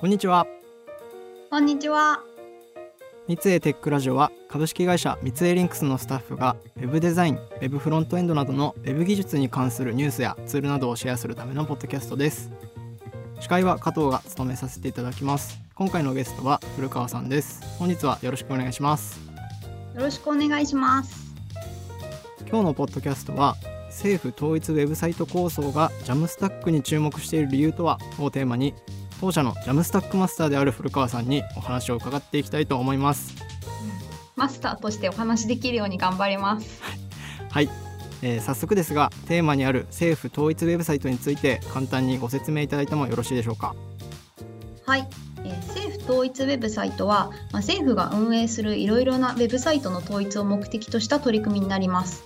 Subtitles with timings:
[0.00, 0.46] こんにちは。
[1.50, 2.22] こんにちは。
[3.28, 12.50] 三井テックラジオは株式会社三井リンクスのスタッフが Web デザイン、Web フロントエンドなどの Web 技術に関するニュースやツールなどをシェアするためのポッドキャストです。
[13.40, 15.60] 司会は加藤が務めさせていただきます。
[15.74, 17.60] 今回のゲストは古川さんです。
[17.78, 19.20] 本日はよろしくお願いします。
[19.94, 21.30] よろしくお願いします。
[22.48, 23.54] 今日のポッドキャストは
[23.88, 28.72] 政府統一ウェブサイト構想がジャムスタックに注目している理由とはをテーマに
[29.20, 33.34] 当社のジャムスタックマスターである古川さんにお話を伺っていきたいと思います。
[34.34, 36.80] マスターとしてお話できるように頑張ります。
[37.50, 37.68] はい、
[38.22, 43.74] えー早速ですがテーマにある政府統一ウェブサイトについて簡単にご説明いただいてもよろしいでしょうか。
[44.86, 45.06] はい、
[45.44, 52.24] えー政府統一ウェブサイトは、まあ、政府が運営するいろいろなウェブサイトの統一を目的とした取り組みになります。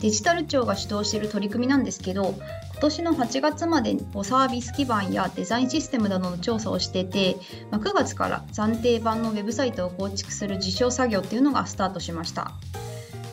[0.00, 2.34] デジタル庁が主導している取り組みなんですけど
[2.71, 7.36] 今年の8月までにサービス基盤やデザインシステムなどの調査をしてて、
[7.70, 12.52] まあ、9月から暫定版のウェブサイトを構築する実証作業っていうのがスタートしました。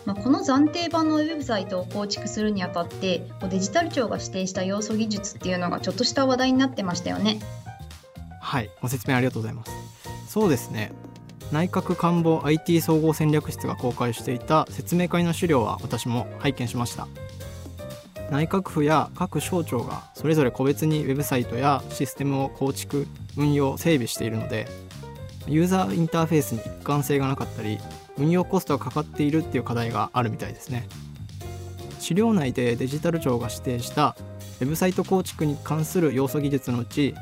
[0.06, 7.40] まあ、この暫定版のウェブサイトを構築するにあたってデジタル庁が指定した要素技術っていうのがちょっとした話題になってましたよね。
[8.42, 9.72] はいご説明ありがとうございます。
[10.28, 10.92] そうですね。
[11.52, 17.08] 内閣官房 IT 総合戦略室が公開していた説明会の資料は私も拝見しました。
[18.32, 24.68] 内閣府や各省庁がそれぞれ個別にウェブサイトやシステムを構築運用整備しているので
[25.48, 27.80] ユーザーインターフェースに一貫性がなかったり
[28.18, 30.88] 運用コストがかかっているっていう課題があるみたいですね
[32.00, 34.16] 資料内でデジタル庁が指定した
[34.62, 37.16] ウェブサイト構築に関する要素技術のうち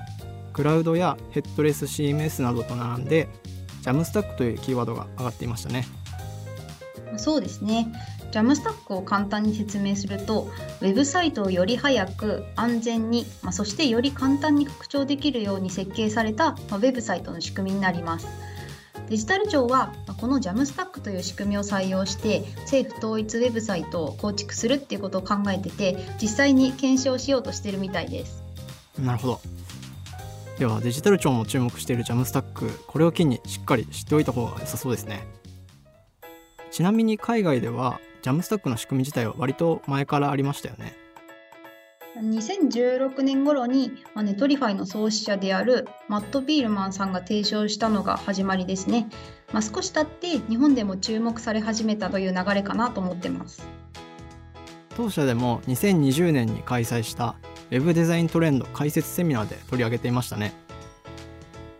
[0.53, 3.29] クラウドやヘッドレス CMS などと並んで
[3.83, 5.85] JAMSTACK というキーワードが上がっていましたね
[7.15, 7.87] そうですね。
[8.31, 10.49] JAMSTACK を簡単に説明すると、
[10.81, 18.27] ウェブサイトをより早く安全に、まあ、そしてより簡単に拡張できるように設計された、まあ、ウェブサイトの仕組みになります。
[19.09, 28.43] デジタル庁はまあこの JAMSTAC という仕組みを採用して政府統一ウェブサイトを構築するっていうことを考えてて実際に検証しようとしてるみたいです。
[28.99, 29.39] なるほど
[30.59, 35.27] ではデジタル庁も注目している JAMSTAC これを機にしっかり知っておいた方が良さそうですね
[36.71, 40.95] ちなみに海外では JAMSTACK の仕組み自体は割と前からありましたよね
[42.17, 49.07] 2016年頃に、まあ、 Netlify の創始者であるマット・ビルマンさんが提唱したのが始まりですね。
[49.53, 53.67] まあ、少し経って日本でも注目され始めたという流れかなと思ってます。
[54.97, 57.35] 当社でも2020年に開催した
[57.69, 60.53] Web デザイントレンド解説セミナーで取り上げていましたね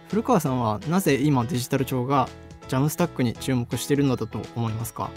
[0.09, 2.29] 古川さんはなぜ今デジタル庁が
[2.67, 5.09] JAMSTACK に注目しているのだと思いますか？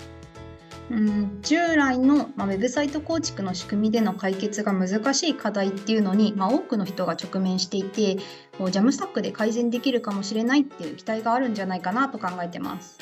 [0.91, 8.17] うん従来の、まあ、ウェブサイト構築の仕組みでの解決が難しい課題っていうのに、まあ、多くの人が直面していて
[8.59, 12.99] こう JAMSTACK で改善できるかもしれないっていう期待があるんじゃないかなと考えてます。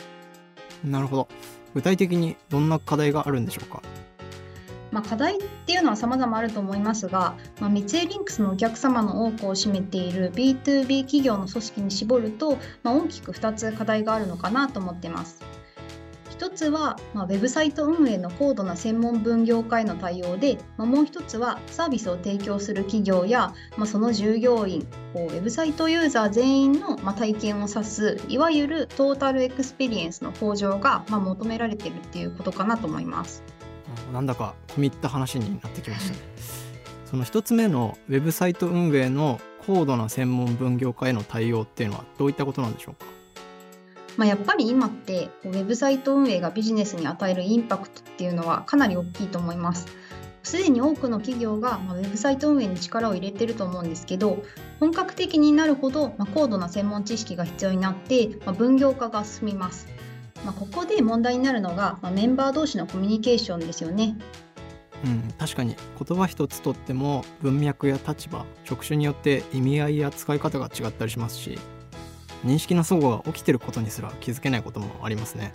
[0.85, 1.29] なるほど
[1.75, 3.83] 具体的にどんな課題があるんでしょうか？
[4.91, 15.48] まあ、課題っていうのは様々あると思いますが、まあ、三井リンクスのお客様の多くを占めている B2B 企業の組織に絞ると、まあ、大きく2つ課題があるのかなと思ってます。
[16.59, 24.83] つは、まあ、ウェブサイト運営の高度な専門分業化への対応で、まあ、もう一つはサービスを提供する企業や、まあ、その従業員
[25.15, 33.45] こうウェブサイトユーザー全員の、まあ、体験を指すいわゆるトータルエクスペリエンスの向上が、まあ、求められてるっていうことかなと思います。
[34.13, 36.19] なんだか込み入った話になってきましたね
[37.11, 43.05] その一つ目のウェブサイト運営の高度な専門分業化への対応っていうのはどういったことなんでしょうか？
[44.19, 49.87] まあ、やっぱり今ってウェブサイト運営がビジネスに与えるインパクトっていうのはかなり大きいと思います。
[50.43, 54.43] すでに多くの企業がまあウェブサイト運営に力を入れてると思うんですけど
[54.81, 59.87] 本格的になるほどまあ高度な専門知識が必要になってまあ分業化が進みます。
[60.45, 64.17] まあ、ここで問題になるのがまメンバー同士のコミュニケーションですよね。
[65.05, 71.57] うん確かに言葉一つとっても文脈や立場職種によって意味合いや使い方が違ったりしますし
[72.45, 75.53] 認識の齟齬が起きてることにすら気づけないこともありますね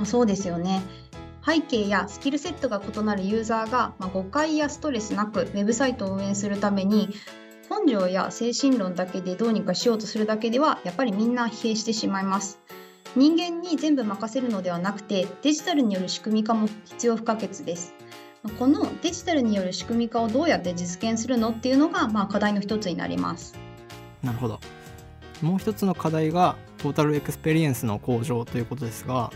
[0.00, 0.80] まあ、そうですよね。
[1.46, 7.10] 背景やスキルセットが異なるユーザーが、まあ、誤解やストレスなくウェブサイトを運営するために
[7.70, 12.58] 根性や精神論だけでどうにかしようとするだけではやっぱりみんな疲弊してしまいます。
[13.16, 17.94] 人間に全部任せるのではなくてデジタルによる仕組み化も必要不可欠です。
[18.42, 23.54] まあこのデジタルによる仕組み化をどうやって実現するのっていうのが、まあ、課題の一つになります。
[24.22, 24.60] なるほど
[25.42, 29.32] もう一つの課題がトータルエクスペリエンスの向上ということですが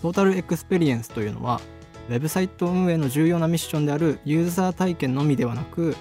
[0.00, 1.60] トータルエクスペリエンスというのは
[2.08, 5.96] ウェブサイト運営の重要なミッションであるユーザー体験のみではなく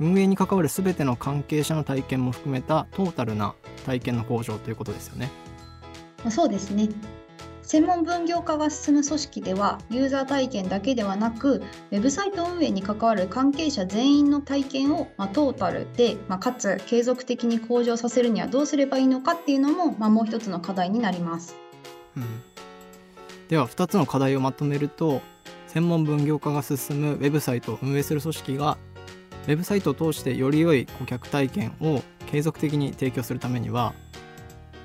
[0.00, 3.54] 運営に関わる全ての関係者の体験も含めたトータルな
[3.86, 5.30] 体験の向上ということですよね。
[6.30, 6.88] そうですね。
[7.74, 11.56] 専門分業化が進む組織ではユーザー体験だけではなく
[11.90, 21.56] ウェブサイト運営に関わる関係者全員の体験を、まあ、トータルで、まあ、かつ継続的に向上させるにはどうすればいいのかっていうのも、まあ、もう一つの課題になります。
[22.16, 22.24] うん、
[23.48, 25.20] では2つの課題をまとめると
[25.66, 28.78] 専門分業化が進むウェブサイトを運営する組織が
[29.48, 33.94] ウェブサイトを通してより良い顧客体験を継続的に提供するためには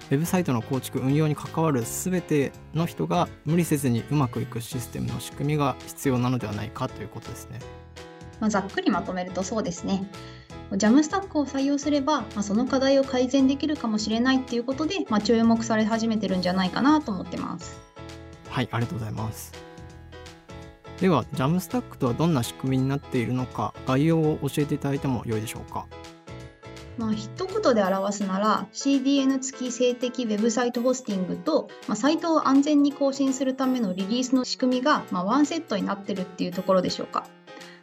[0.10, 7.60] ウェブサイトの構築運用に関わる全ての人が無理せずにうまくいくシステムの仕組みが必要なのではないかということですね。
[8.40, 10.10] まあ、ざっくりまとめるとそうですね。
[10.76, 17.80] ジャムスタックを採用すれば、まあ、その課題を改善できるかもしれないっていうことで、まあ、注目され始めてるんじゃないかなと思ってます。
[18.50, 19.52] はい、ありがとうございます。
[21.00, 25.86] では、ジャムスタックとはどんな仕組みになっているのか、概要を教えていただいても良いでしょうか。
[27.00, 37.26] まあ、一言で表すなら CDN 付き静的ウェブサイトホスティングと、まあ、サイトを安全に更新するためのリリースの仕組みが、まあ、ワンセットになってるっていうところでしょうか。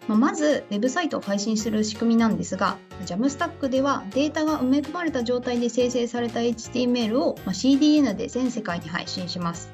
[0.06, 2.76] ま、まず、ウェブサイトを配信する仕組みなんですが、
[3.06, 9.72] Jamstack ではデータが埋め込まれた状態で生成された HTML を CDN で全世界に配信します。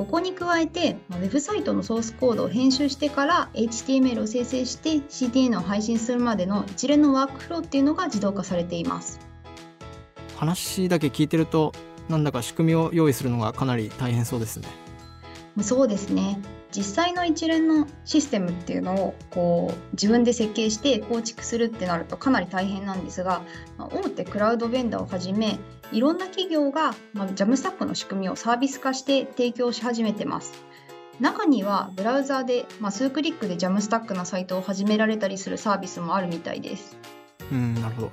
[0.00, 9.20] ここに加えて、ウェブサイトのソースコードを編集してから HTML を生成して CDN を配信するまでの一連のワークフローっていうのが自動化されています。
[10.38, 11.74] 話だけ聞いてると、
[12.08, 14.68] なんだか仕組みを用意するのがかなり大変そうですね。
[15.60, 16.40] そうですね。
[16.74, 23.42] 実際の一連のシステムっていうのをこう自分で設計して構築するってなるとかなり大変なんですが、
[23.76, 25.58] まあ、大手クラウドベンダーをはじめ
[25.92, 30.52] いろんな企業が、まあ、ジャムスタックの仕組みをサービス化して提供し始めてます。
[31.20, 36.96] 中にはブラウザーで、まあ、数クリックでジャムスタックのサイトを始められたりするサービスもあるみたいです。
[37.52, 38.10] うんなるほど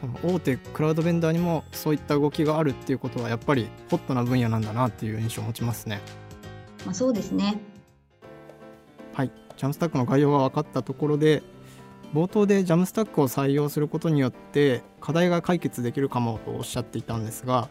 [0.00, 6.00] その大手クラウドベンダーにもそういった動きがあるっていうことはやっぱりホットな分野なんだなっていう印象を持ちますね。
[6.84, 7.60] まあ、そうですね。
[9.12, 11.42] はい、ジャムスタックの概要が分かったところで
[12.14, 17.68] 冒頭でジャムスタックを採用することによって課題が解決できるかもとおっしゃっていたんですが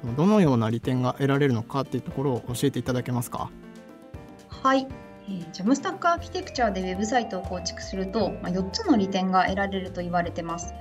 [0.00, 3.50] そのどのような利点が得られるのかっていうところを教えていただけますか？
[4.48, 4.86] はい、
[5.28, 10.72] えー、ジャムスタックアーキテクチャでウェブサイトを構築すると、まあ、4つの利点が得られると言われてます。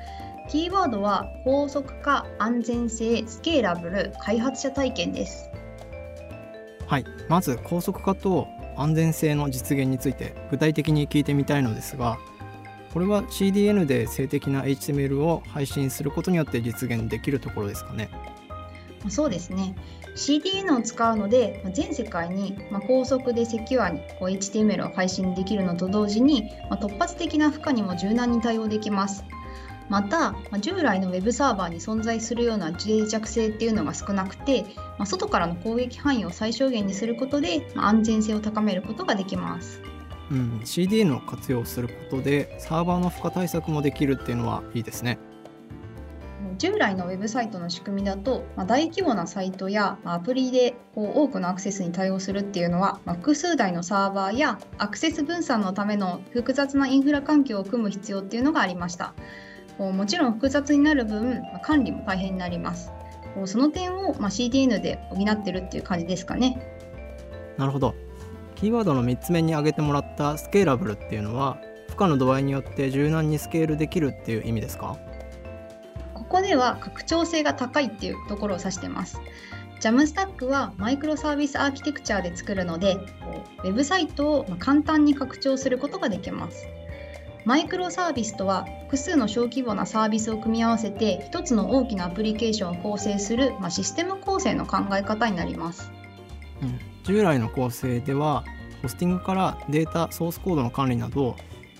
[0.49, 5.49] キーワードは高速化、安全性、スケーラブル、開発者体験です。
[6.87, 12.17] はい、まず高速化と安全性の実現について具体的に聞いてみたいのですが
[12.95, 18.09] これは CDN で静的な HTML を配信することによって実現できるところですかね。
[19.09, 19.75] そうですね。
[20.15, 22.57] CDN を使うので全世界に
[22.87, 29.25] 高速でセキュアに HTML を配信できるのと同時に突発的な負荷にも柔軟に対応できます。
[29.89, 34.63] また従来の Web サーバーに存在するような脆弱性っていうのが少なくて
[35.03, 39.94] 外からの攻撃範囲を最小限にすることで安全性を高めることができます。
[40.31, 45.17] うん、CDN を活用することでサーバーの負荷対策もできるっていうのはいいですね。
[46.57, 59.13] 従来のウェブサイトの仕組みだと、まあ、大規模なサイトやアプリでこう多くのアクセスに対応するっていうのは、まあ、複数台のサーバーやアクセス分散のための複雑なインフラ環境を組む必要っていうのがありました。
[59.77, 62.91] もちろん複雑になる分管理も大変になります
[63.45, 66.57] その点を CDN で補ってるっていう感じですかね
[67.57, 67.93] なるほど
[68.55, 71.57] キーワードの3つ目に挙げてもらったスケーラブルっていうのは
[71.89, 74.97] 負荷の度合いによって柔軟にスケールできるっていう意味ですか？
[76.13, 79.21] ここでは拡張性が高いっていうところを指してます。
[79.79, 82.97] ジャムスタックはマイクロサービスアーキテクチャで作るので
[83.63, 86.65] ウェブサイトを簡単に拡張することができます。
[87.43, 95.91] マイクロサービスとは複数の小規模なサービスを組み合わせて一つの大きなアプリケーションを構成する、まあ、システム構成の考え方になります、
[96.63, 98.43] うん、従来の構成では
[98.81, 101.35] ホスティングからデータソースコードの管理など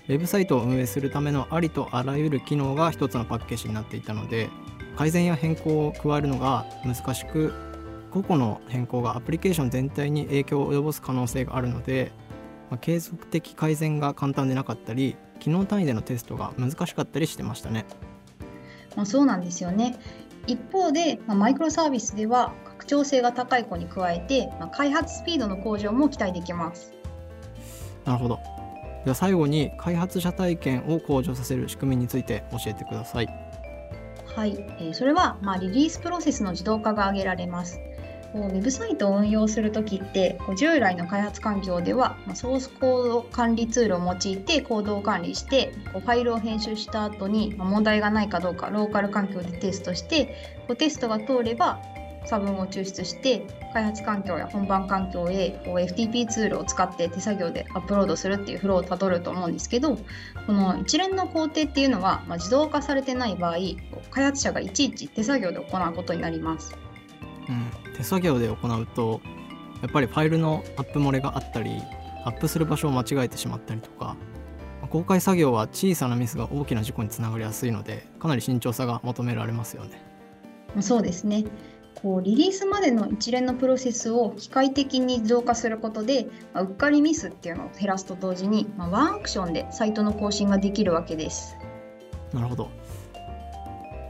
[0.08, 4.48] ウェブサイトを運営するためのありとあらゆる機能が一つのパッケージになっていたので
[4.96, 7.52] 改善や変更を加えるのが難しく
[8.10, 12.12] 個々の変更がアプリケーション全体に影響を及ぼす可能性があるので、
[12.70, 17.84] まあ、継続的改善が簡単でなかったり機能単位でのテストが難しかったりしてましたね。
[18.94, 19.98] まあ、そうなんですよね。
[20.46, 22.52] 一方で、まあ、マイクロサービスでは
[22.86, 26.94] 拡張性が高い子に加えて、まあ、開発スピードの向上も期待できます。
[28.04, 28.38] なるほど。
[29.04, 33.28] では最後に開発者体験を向上させる仕組みについて教えてください。
[34.24, 37.80] はい、えー、それは、まあ、リリースプロセスの自動化が挙げられます。
[38.34, 50.34] ウェブサイトを運用するときって従来の開発環境では、まあ、ソースコード管理ツールを用いてコードを管理してファイルを編集した後に、まあ、問題がないかどうかローカル環境でテストして
[50.76, 51.80] テストが通れば
[52.26, 59.96] 差分を抽出して開発環境や本番環境へこう FTP ツールを使って手作業でアップロードするっていうフローをたどると思うんですけど
[60.46, 63.56] この一連の工程っていうのは、まあ、自動化されてない場合
[64.10, 66.76] 開発者がいちいち手作業で行うことになります。
[67.48, 69.20] うん、手作業で行うと
[69.82, 71.70] やっぱりファイルのアップ漏れがあったり
[72.24, 74.16] アップする場所を間違えてしまったりとか
[74.90, 80.02] 公開作業は小さなミスが大きな事故につながりやすいのでかなり慎重さが求められますよね。
[80.80, 81.44] そうですね
[82.02, 91.56] こうリリースまでの一連のプロセスを機械的に自動化することで、まあ、うっかりミスっていうのを減らすと同時に、まあ、ワンアクションでサイトの更新ができるわけです。
[92.32, 92.70] なるほど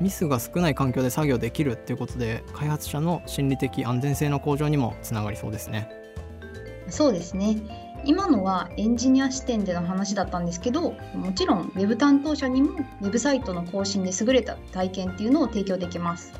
[0.00, 5.88] ミスが少ない環境で作業できるっていうことで開発者の心理的安全性の向上にもつながりそうですね。
[6.88, 7.56] そうですね
[8.04, 16.32] 今のはエンジニア視点での話だったんですけどもちろん Web 担当者にも Web サイトの更新で優れた体験っていうのを提供できます。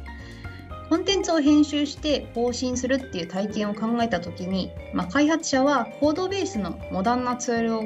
[0.88, 7.84] コンテンツを編集して更新するっていう体験を考えた時に、まあ、開発者はコードベースのモダンなツールを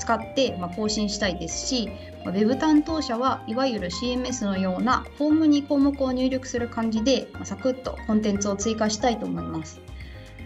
[0.00, 1.90] 使って、ま更新したいですし、
[2.26, 9.80] Web 担当者はいわゆる CMS のようなフォームに項目を入力する感じで、まサクッとコンテンツを追加したいと思います。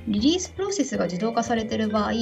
[0.07, 2.13] リリースプロセスが自動化されている場合、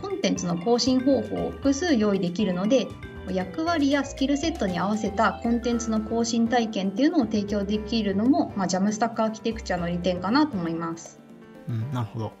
[0.00, 2.86] コンテンツの更新方法を複数用意できるので、
[3.30, 11.20] 役割やスキルセットに合わせたコンテンツの更新体験っていうのを提供できるのも、まあ、ジャムスタックアーキテクチャの利点かなと思います。
[11.68, 12.32] うん、なるほど。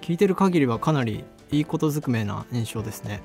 [0.00, 3.22] 聞いてる限りはかなりいいことずくめな印象ですね。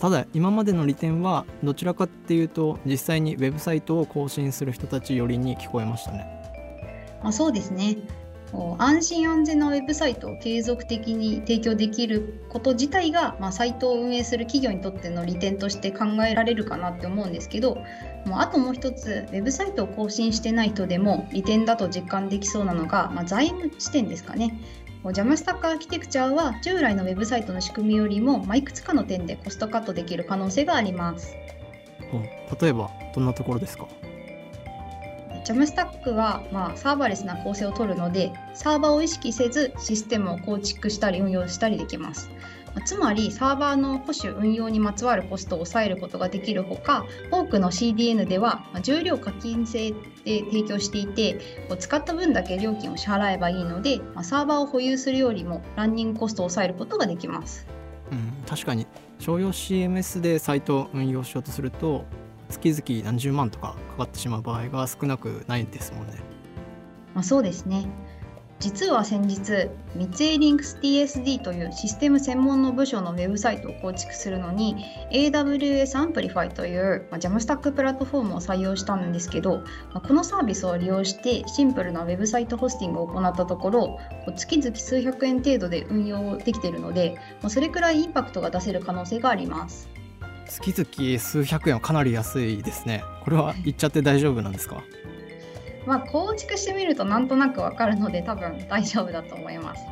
[0.00, 6.26] ただ今までの利点はどちらかっていうと実際にウェブサイトを更新する人たちよりに聞こえましたね。
[7.22, 7.96] まあ、そうですね。
[8.78, 17.76] 安心安全なウェブサイトを継続的に提供できること自体が、まあ、サイトを運営する企業にとっての利点として考えられるかなって思うんですけど
[18.26, 24.60] もうあともう一つウェブサイトを更新してない人でも利点だと実感できそうなのが、まあ、財務視点ですかね。
[25.12, 31.34] ジャムスタックアーキテクチャは従来のウェブサイトの仕組みよりも、まあ、いくつかの点でコストカットできる可能性があります。
[32.60, 33.86] 例えばどんなところですか？
[35.44, 42.30] ジャムスタックは、まあ、サーバーレスな構成を取るのでサーバーを意識せずシステムを構築したり運用したりできます。
[42.84, 49.92] つまりサーバーの保守運用にまつわるコストを抑えることができるほか多くの CDN では重量課金制
[50.24, 51.38] で提供していて
[51.78, 57.66] 使った分だけ料金を支払えばいいのでサーバーを保有するよりもランニングコストを抑えることができます。
[58.10, 58.86] うん、確かに
[59.18, 62.04] 商用 CMS でサイトを運用しようとすると
[62.48, 66.14] 月々何十万とかかかってしまう場合が少なくないですもんね。
[67.14, 67.86] まあ、そうですね。
[68.60, 74.76] 実は先日、ミツエーリンクス TSD というシステム専門の部署のウェブサイトを構築するのに
[75.12, 79.64] AWS アンプリファイという、まあ、JAMSTACK プラットフォームを採用したんですけど、ま
[79.96, 83.98] あ、このサービスを利用してシンプルなウェブサイトホスティングを行ったところ
[84.36, 89.90] 月々数百円程度で運用できているので、ま、それくらいインパクトが出せる可能性があります。
[90.48, 93.02] 月々数百円はかなり安いですね。
[93.22, 94.82] これは言っちゃって大丈夫なんですか？
[95.86, 99.82] まあ構築してみるとなんとなくわかるので多分大丈夫だと思います。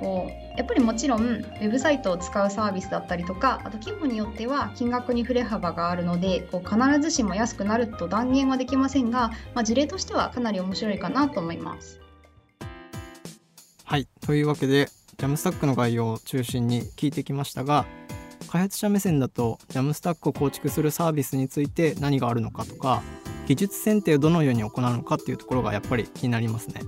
[0.00, 12.00] こうやっぱりもちろんウェブサイトを使うサービスだったりとかあと規模によっては金額に振れ幅があるのでこう必ずしも安くなると断言はできませんが、まあ、事例としてはかなり面白いかなと思います。
[13.84, 17.86] はいというわけでジャムスタックの概要を中心に聞いてきましたが
[18.54, 23.02] 開発者目線だとジャムスタックを構築するサービスについて何があるのかとか
[23.48, 26.82] 技術選定をどのように行うのかっていうところがやっぱり気になりますね。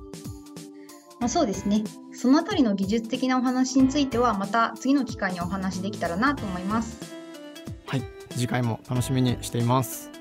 [1.19, 1.83] まあ、そうですね。
[2.13, 7.01] そのあたりの技術的なお話についてはまた次の機会にお話できたらなと思います。
[7.87, 10.13] はい、次回も楽しみにしています。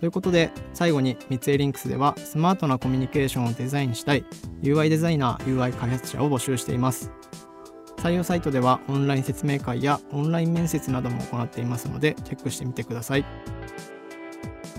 [0.00, 4.26] ということで最後に三井リンクスではスマートなコミュニケーションをデザインしたい
[4.60, 7.10] UI デザイナー UI 開発者を募集しています。
[7.98, 13.24] 採用サイトではオンライン説明会やオンライン面接なども行っていますのでチェックしてみてください。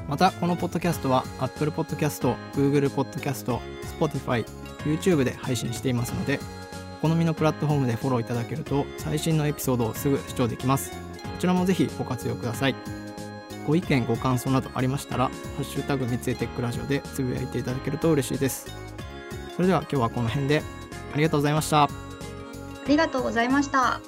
[0.07, 3.59] またこのポッドキャストは Apple Podcast、Google Podcast、
[3.99, 4.45] Spotify、
[4.85, 6.39] YouTube で配信していますので
[7.03, 10.91] お好みのプラットフォームでフォローいただけると最新のエピソードをすぐ視聴できます。
[10.91, 10.97] こ
[11.39, 12.75] ちらもぜひご活用ください。
[13.67, 18.67] ご意見ご感想などありましたら「ハッシュタグ三井テックラジオ」でつぶやいていただけると嬉しいです。
[19.57, 20.63] それでは今日はこの辺で
[21.13, 22.06] ありがとうございました。
[22.87, 23.99] ありがとうございました。